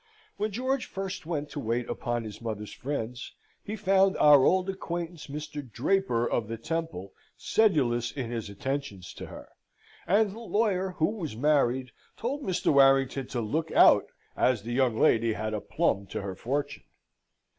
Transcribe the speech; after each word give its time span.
When 0.37 0.49
George 0.51 0.87
first 0.87 1.27
went 1.27 1.51
to 1.51 1.59
wait 1.59 1.87
upon 1.87 2.23
his 2.23 2.41
mother's 2.41 2.73
friends, 2.73 3.35
he 3.63 3.75
found 3.75 4.17
our 4.17 4.43
old 4.43 4.67
acquaintance, 4.67 5.27
Mr. 5.27 5.61
Draper, 5.71 6.27
of 6.27 6.47
the 6.47 6.57
Temple, 6.57 7.13
sedulous 7.37 8.11
in 8.11 8.31
his 8.31 8.49
attentions 8.49 9.13
to 9.13 9.27
her; 9.27 9.47
and 10.07 10.31
the 10.31 10.39
lawyer, 10.39 10.93
who 10.97 11.11
was 11.11 11.35
married, 11.35 11.91
told 12.17 12.41
Mr. 12.41 12.73
Warrington 12.73 13.27
to 13.27 13.41
look 13.41 13.69
out, 13.73 14.07
as 14.35 14.63
the 14.63 14.73
young 14.73 14.97
lady 14.97 15.33
had 15.33 15.53
a 15.53 15.61
plumb 15.61 16.07
to 16.07 16.23
her 16.23 16.33
fortune. 16.33 16.85